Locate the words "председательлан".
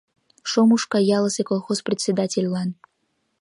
1.87-2.69